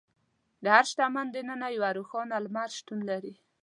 [0.63, 3.33] د هر شخص دننه یو روښانه لمر شتون لري.